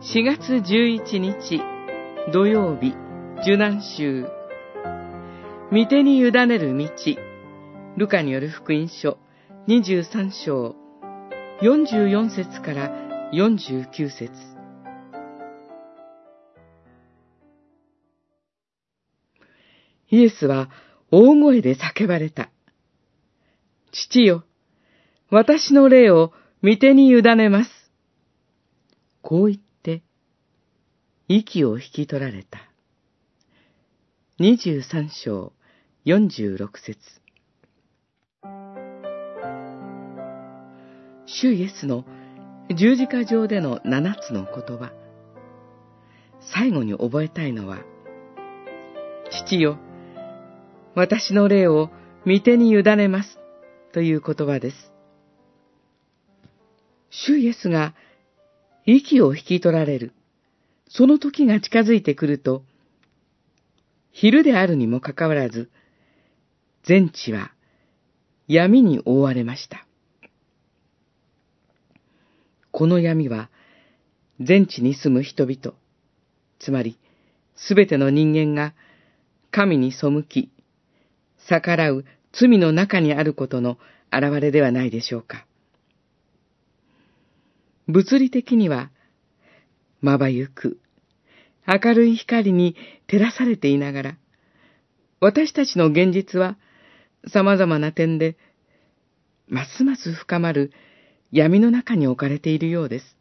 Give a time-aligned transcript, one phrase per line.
[0.00, 1.60] 4月11日
[2.32, 2.94] 土曜日
[3.42, 4.28] 受難週
[5.72, 6.88] 御手に委ねる道。
[7.96, 9.18] ルカによる福音書
[9.66, 10.76] 23章。
[11.62, 12.92] 44節から
[13.32, 14.30] 49節。
[20.10, 20.70] イエスは
[21.10, 22.50] 大声で叫ばれた。
[23.90, 24.44] 父よ、
[25.28, 27.70] 私の霊を御手に委ねます。
[29.22, 29.67] こう言って、
[31.30, 32.58] 息を引き取られた。
[34.40, 35.52] 23章
[36.06, 36.98] 46節
[41.26, 42.06] 主イエスの
[42.74, 44.90] 十字架上での七つの言葉。
[46.54, 47.80] 最後に覚えたいのは、
[49.30, 49.76] 父よ、
[50.94, 51.90] 私の霊を
[52.24, 53.38] 御手に委ねます
[53.92, 54.76] という言葉です。
[57.10, 57.94] 主イエスが
[58.86, 60.14] 息を引き取られる、
[60.88, 62.62] その時が近づいてくると、
[64.10, 65.70] 昼であるにもかかわらず、
[66.84, 67.52] 全地は
[68.46, 69.86] 闇に覆われました。
[72.70, 73.50] この闇は、
[74.40, 75.76] 全地に住む人々、
[76.58, 76.98] つまり、
[77.56, 78.72] すべての人間が
[79.50, 80.50] 神に背き、
[81.48, 83.78] 逆らう罪の中にあることの
[84.12, 85.44] 現れではないでしょうか。
[87.88, 88.90] 物理的には、
[90.00, 90.78] まばゆく、
[91.66, 92.76] 明るい光に
[93.08, 94.16] 照らされていながら、
[95.20, 96.56] 私たちの現実は
[97.26, 98.36] 様々な点で、
[99.48, 100.72] ますます深まる
[101.32, 103.16] 闇の中に置かれているようです。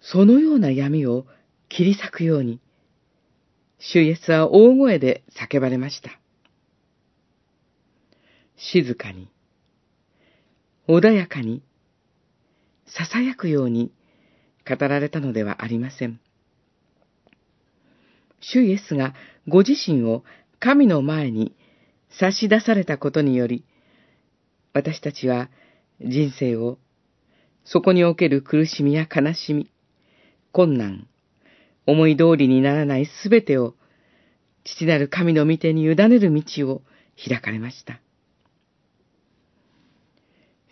[0.00, 1.26] そのような闇を
[1.68, 2.60] 切り裂くように、
[3.78, 6.18] 主イエスは大声で叫ばれました。
[8.56, 9.28] 静かに、
[10.88, 11.62] 穏やかに、
[12.86, 13.92] 囁くように
[14.68, 16.20] 語られたのではありません。
[18.40, 19.14] 主イエスが
[19.48, 20.24] ご自身を
[20.60, 21.54] 神の前に
[22.10, 23.64] 差し出されたことにより、
[24.72, 25.50] 私たちは
[26.00, 26.78] 人生を
[27.64, 29.70] そこにおける苦しみや悲しみ、
[30.52, 31.08] 困難、
[31.86, 33.74] 思い通りにならないすべてを、
[34.64, 36.82] 父なる神の御手に委ねる道を
[37.16, 38.00] 開かれました。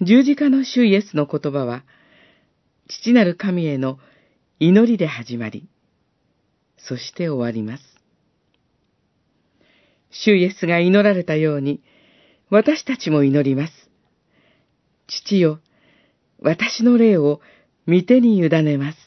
[0.00, 1.84] 十字架の主イエスの言葉は、
[2.88, 3.98] 父なる神への
[4.58, 5.68] 祈りで始まり、
[6.76, 7.84] そして終わります。
[10.10, 11.82] 主イエスが祈られたように、
[12.50, 13.72] 私たちも祈ります。
[15.06, 15.60] 父よ、
[16.38, 17.40] 私の霊を
[17.88, 18.98] 御手に委ねます。